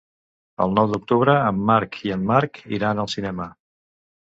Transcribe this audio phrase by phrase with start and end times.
[0.63, 3.49] El nou d'octubre en Marc i en Marc iran al cinema.